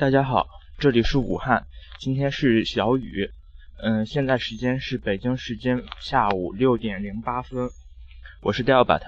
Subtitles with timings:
[0.00, 0.48] 大家好，
[0.78, 1.66] 这里是武汉，
[1.98, 3.30] 今天是小雨，
[3.82, 7.68] 嗯，现在时间是北京时间下午六点零八分，
[8.40, 9.02] 我是 Delbert，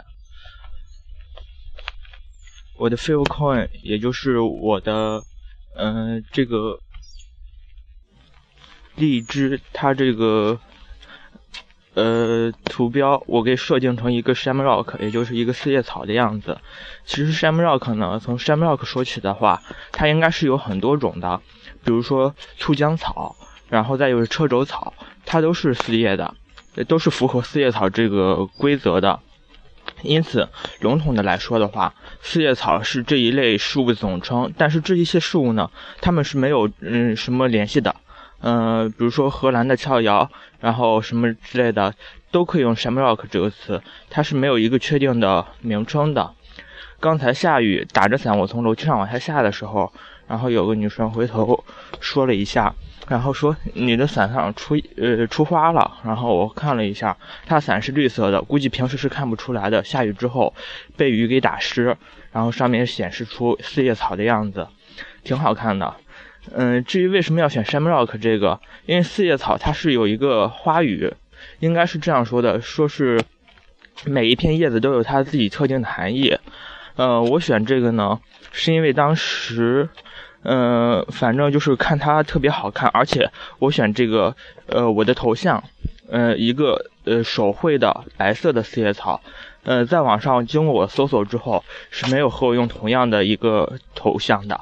[2.77, 5.23] 我的 Feel Coin 也就是我的，
[5.77, 6.79] 嗯，这个
[8.95, 10.61] 荔枝，它这个。
[11.95, 16.59] 呃，图标我给设定成一个 Shamrock，也就是一个四叶草的样子。
[17.05, 19.63] 其实 Shamrock 呢，从 Shamrock 说起的话，
[19.93, 21.41] 它应该是有很多种的，
[21.85, 23.37] 比如说醋浆草，
[23.69, 24.95] 然后再就是车轴草，
[25.27, 26.35] 它都是四叶的，
[26.89, 29.21] 都是符合四叶草这个规则的。
[30.03, 30.49] 因此，
[30.81, 34.53] 笼统的来说的话，四叶草是这一类树的总称。
[34.57, 37.95] 但是这一些事物呢，它们是没有嗯什么联系的。
[38.43, 40.29] 嗯，比如说荷兰的翘摇，
[40.61, 41.95] 然后什么之类的，
[42.31, 46.33] 都可以用 shamrock 这个词，它是没有一个确定的名称的。
[46.99, 49.93] 刚才下雨，打着伞，我从楼梯上往下下的时候，
[50.29, 51.65] 然后有个女生回头
[52.01, 52.73] 说了一下，
[53.09, 55.99] 然后说你的伞上出呃出花了。
[56.05, 59.83] 然后我看了一下，她伞是绿色的，估计平时是看不出来的。
[59.83, 60.55] 下雨之后
[60.97, 61.97] 被雨给打湿，
[62.33, 64.69] 然后上面显示出四叶草的样子，
[65.25, 65.95] 挺好看的。
[66.51, 71.15] 嗯，至于为什么要选 Shamrock 这个，因为四叶草它是有一个花语，
[71.61, 73.23] 应该是这样说的，说是
[74.05, 76.37] 每一片叶子都有它自己特定的含义。
[76.97, 79.89] 呃，我选这个呢，是因为当时，
[80.43, 85.63] 嗯，反正就是看它特别好看，而且我选这个，呃，我的头像，
[86.11, 89.23] 呃，一个呃手绘的白色的四叶草，
[89.63, 94.61] 呃，在网上经过我搜索之后，是没有和我用同样的一个头像的。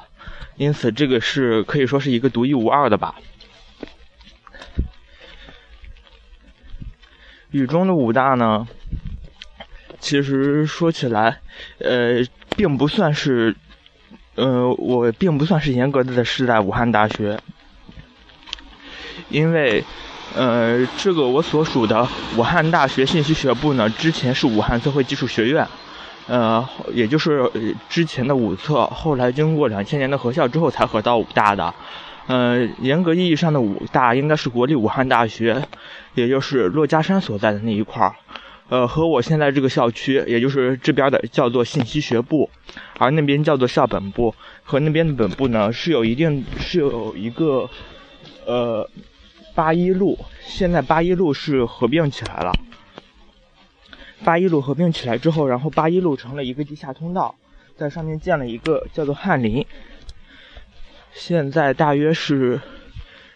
[0.61, 3.15] 因此，这个是可以说是一个独一无二的吧。
[7.49, 8.67] 雨中的武大呢，
[9.99, 11.39] 其实说起来，
[11.79, 12.23] 呃，
[12.55, 13.55] 并不算是，
[14.35, 17.41] 呃，我并不算是严格的是在武汉大学，
[19.29, 19.83] 因为，
[20.35, 25.67] 呃，这个我所属的武汉大学信息学部呢，之前是武汉测绘技术学院。
[26.27, 27.51] 呃，也就是
[27.89, 31.73] 之前的武测，后来经过两千年的合校之后才合到武大的。
[32.27, 35.61] 呃，严格意义上的武大应该是国立武汉大学，
[36.13, 38.15] 也就是珞珈山所在的那一块儿。
[38.69, 42.49] 呃，和我现在这个校区，也就是这边的叫做信息学部，
[42.97, 44.33] 而那边叫做校本部，
[44.63, 47.69] 和那边的本部呢是有一定是有一个
[48.45, 48.87] 呃
[49.53, 52.53] 八一路，现在八一路是合并起来了。
[54.23, 57.35] 八一路合并起来之后，然后八一路成了一个地下通道，
[57.75, 59.65] 在上面建了一个叫做翰林。
[61.13, 62.61] 现在大约是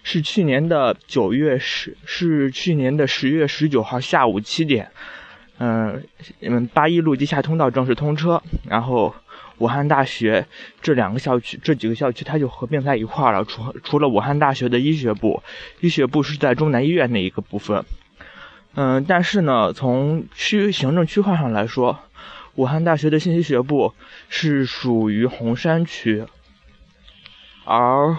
[0.04, 4.92] 是去年的九月十，是去年的十月十九号下午七点，
[5.58, 6.04] 嗯
[6.42, 9.14] 嗯，八一路地下通道正式通车，然后
[9.58, 10.46] 武汉大学
[10.82, 13.44] 这两个校区，这几个校区它就合并在一块了。
[13.44, 15.42] 除除了武汉大学的医学部，
[15.82, 17.84] 医学部是在中南医院那一个部分。
[18.78, 21.98] 嗯，但是呢，从区行政区划上来说，
[22.56, 23.94] 武汉大学的信息学部
[24.28, 26.26] 是属于洪山区，
[27.64, 28.18] 而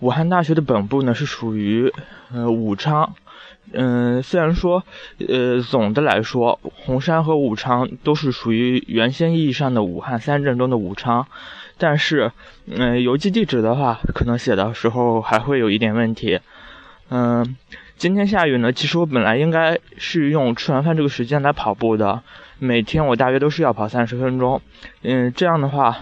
[0.00, 1.92] 武汉大学的本部呢是属于
[2.32, 3.14] 呃武昌。
[3.72, 4.82] 嗯，虽然说
[5.28, 11.26] 呃总的来说，洪山和武昌都是属于原先意义上的武汉三镇中的武昌，
[11.78, 12.32] 但是
[12.66, 16.40] 嗯邮寄地址的话，可能写的时候还会有一点问题。
[17.10, 17.56] 嗯。
[17.96, 22.22] 今天下雨呢，其实我本来应该是用吃完饭这个时间来跑步的，
[22.58, 24.60] 每天我大约都是要跑三十分钟。
[25.02, 25.98] 嗯，这样的话，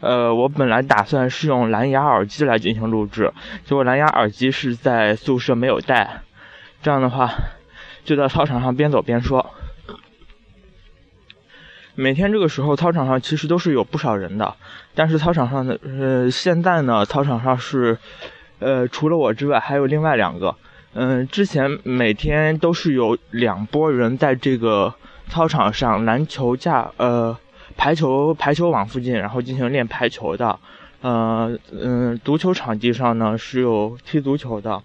[0.00, 3.32] 呃，我本来打算是用蓝牙耳机来进行录制，
[3.64, 6.22] 结果蓝牙耳机是在宿舍没有带，
[6.82, 7.30] 这样的话，
[8.04, 9.54] 就在操场上边走边说。
[11.94, 14.56] 每天这个时候，操场上其实都是有不少人的，
[14.94, 17.98] 但是操场上的呃，现在呢，操场上是，
[18.58, 20.56] 呃，除了我之外，还有另外两个。
[20.96, 24.94] 嗯，之前每天都是有两拨人在这个
[25.28, 27.36] 操场上篮球架呃
[27.76, 30.56] 排球排球网附近，然后进行练排球的。
[31.00, 34.80] 呃嗯，足球场地上呢是有踢足球的，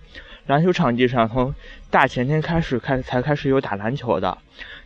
[0.48, 1.54] 篮球场地上从
[1.92, 4.36] 大前天开始开才开始有打篮球的。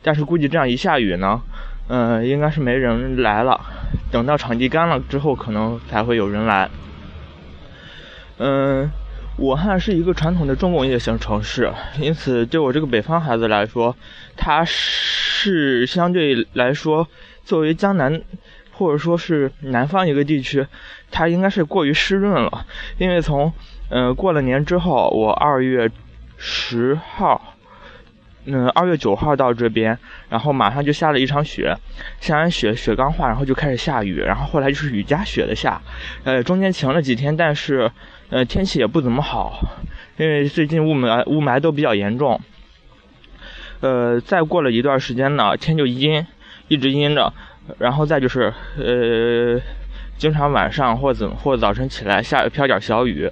[0.02, 1.42] 但是估计这样一下雨呢，
[1.88, 3.60] 嗯，应该是没人来了。
[4.12, 6.70] 等到场地干了之后，可能才会有人来。
[8.40, 8.92] 嗯。
[9.38, 13.96] 武汉是一个传统的重工业型城市，因此对我这个北方孩子来说，
[14.38, 17.08] 它是相对来说
[17.44, 18.22] 作为江南
[18.72, 20.66] 或者说是南方一个地区，
[21.10, 22.66] 它应该是过于湿润了。
[23.00, 23.52] 因为从
[23.90, 25.90] 呃过了年之后，我二月
[26.38, 27.56] 十号
[28.46, 29.98] 嗯，二月九号到这边，
[30.30, 31.76] 然后马上就下了一场雪，
[32.20, 35.82] 下完雪，雪刚化，然后就开始下雨，然后后来就是雨夹雪的下，
[36.24, 37.90] 呃，中间晴了几天，但是，
[38.34, 39.60] 呃，天气也不怎么好，
[40.18, 42.42] 因为最近雾霾雾霾都比较严重，
[43.80, 46.26] 呃，再过了一段时间呢，天就阴，
[46.68, 47.32] 一直阴着，
[47.78, 49.62] 然后再就是，呃，
[50.18, 53.30] 经常晚上或怎或早晨起来下飘点小雨。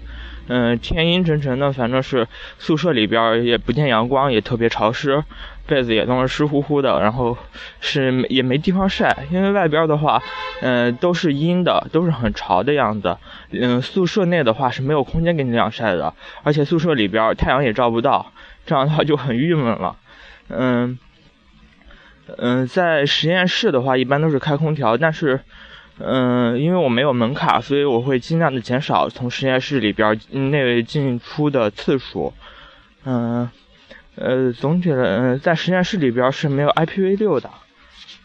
[0.54, 2.28] 嗯，天阴沉沉的，反正是
[2.60, 5.24] 宿舍里边也不见阳光，也特别潮湿，
[5.66, 7.38] 被子也都是湿乎乎的，然后
[7.80, 10.22] 是也没地方晒，因为外边的话，
[10.60, 13.16] 嗯，都是阴的，都是很潮的样子。
[13.52, 16.14] 嗯，宿舍内的话是没有空间给你晾晒的，
[16.44, 18.34] 而且宿舍里边太阳也照不到，
[18.66, 19.96] 这样的话就很郁闷了。
[20.50, 21.00] 嗯，
[22.38, 25.40] 嗯，在实验室的话一般都是开空调，但是。
[26.04, 32.34] 嗯，因为我没有门卡，所以我会尽量的减少从实验室里边内进出的次数。
[33.04, 33.50] 嗯，
[34.16, 37.50] 呃，总体的，在实验室里边是没有 IPv6 的。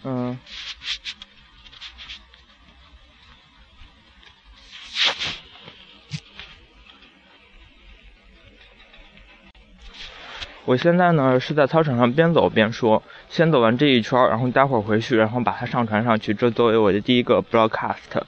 [0.04, 0.38] 嗯。
[10.64, 18.22] 我现在呢是在操场上边走边说，先走完这一圈，然后待会儿回去，然后把它上传上去，这作为我的第一个 broadcast。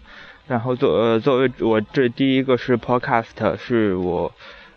[0.47, 4.33] 然后作呃作为我这第一个是 podcast，是我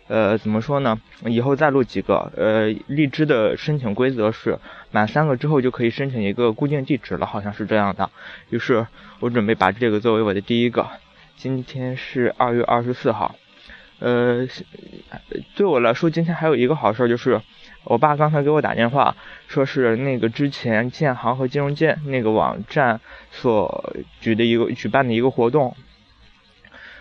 [0.06, 1.00] 呃怎么说呢？
[1.24, 2.30] 以后再录几个。
[2.36, 4.58] 呃，荔枝的申请规则是
[4.90, 8.10] 满三个之后就可以申请一个固定地址了，好像是这样的。
[8.50, 8.86] 于是
[9.20, 10.86] 我准备把这个作为我的第一个。
[11.36, 13.34] 今天是二月二十四号。
[14.02, 14.48] 呃，
[15.54, 17.40] 对我来说，今天还有一个好事，就是
[17.84, 19.14] 我爸刚才给我打电话，
[19.46, 23.00] 说是那个之前建行和金融界那个网站
[23.30, 25.76] 所举的一个举办的一个活动，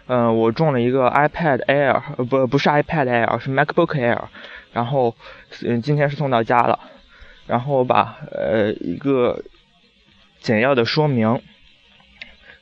[0.06, 4.26] 嗯，我中了一个 iPad Air，不，不是 iPad Air，是 MacBook Air，
[4.72, 5.16] 然后，
[5.66, 6.80] 嗯，今天是送到家了，
[7.48, 9.44] 然后我把呃一个
[10.40, 11.42] 简要的说明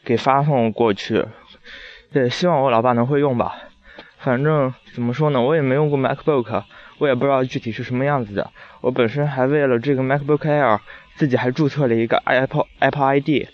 [0.05, 1.25] 给发送过去，
[2.13, 3.63] 对，希望我老爸能会用吧。
[4.19, 6.63] 反正怎么说呢，我也没用过 MacBook，
[6.97, 8.51] 我也不知道具体是什么样子的。
[8.81, 10.79] 我本身还为了这个 MacBook Air，
[11.15, 13.47] 自己还注册了一个 Apple Apple ID。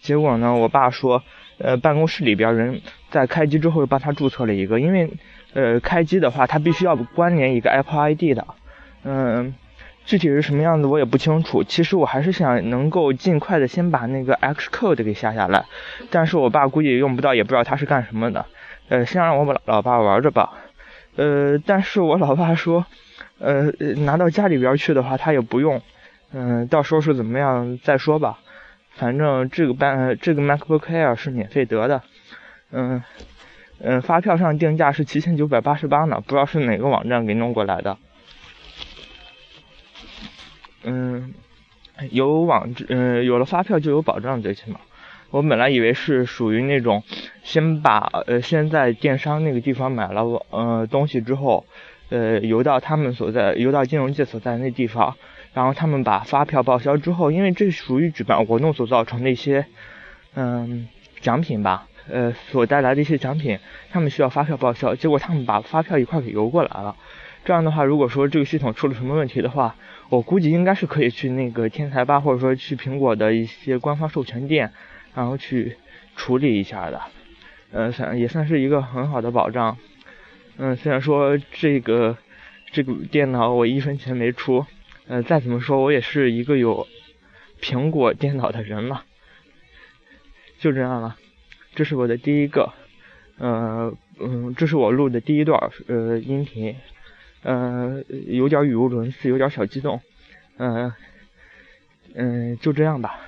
[0.00, 1.22] 结果呢，我爸说，
[1.58, 2.80] 呃，办公室里边人
[3.10, 5.10] 在开机之后又帮他注册了一个，因为
[5.52, 8.46] 呃，开机的话他必须要关联一个 Apple ID 的。
[9.04, 9.54] 嗯，
[10.04, 11.62] 具体是什么样子我也不清楚。
[11.62, 15.66] 其实我还是想能够尽快的先把那个 Xcode 给下下来，
[16.10, 18.46] 但是我爸估计用不到，也不知道他是干什么的。
[18.88, 20.52] 呃，先让我老爸玩着吧，
[21.16, 22.86] 呃，但是我老爸说，
[23.38, 23.70] 呃，
[24.04, 25.82] 拿到家里边去的话，他也不用，
[26.32, 28.38] 嗯，到时候是怎么样再说吧，
[28.92, 32.02] 反正这个办这个 MacBook Air 是免费得的，
[32.70, 33.02] 嗯，
[33.80, 37.98] 嗯，发票上定价是七千九百八十八呢，不知道是哪个网站给弄过来的，
[40.84, 41.34] 嗯，
[42.10, 44.78] 有网，嗯，有了发票就有保障，最起码。
[45.30, 47.02] 我本来以为是属于那种，
[47.46, 51.64] 先把呃先在电商那个地方买了呃东西之后，
[52.10, 55.14] 呃邮到他们所在邮到金融界所在那地方，
[55.54, 59.64] 然后他们把发票报销之后，因为这属于举办活动所造成的一些
[60.34, 60.88] 嗯
[61.20, 63.60] 奖品吧，呃所带来的一些奖品，
[63.92, 66.96] 他们需要发票报销，结果他们把发票一块给邮过来了。
[67.44, 69.76] 这样的话，如果说这个系统出了什么问题的话，
[70.08, 74.72] 我估计应该是可以去那个天才吧，或者说去苹果的一些官方授权店。
[75.14, 75.78] 然后去
[76.14, 77.00] 处理一下的，
[77.72, 79.76] 呃，算也算是一个很好的保障。
[80.56, 82.16] 嗯，虽然说这个
[82.72, 84.64] 这个电脑我一分钱没出，
[85.06, 86.86] 呃，再怎么说我也是一个有
[87.60, 89.02] 苹果电脑的人嘛。
[90.58, 91.16] 就这样了，
[91.74, 92.72] 这是我的第一个，
[93.38, 96.74] 呃，嗯，这是我录的第一段呃音频，
[97.42, 100.00] 呃，有点语无伦次，有点小激动，
[100.56, 100.92] 嗯
[102.14, 103.20] 嗯，就这样吧。